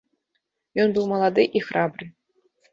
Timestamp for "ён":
0.85-0.89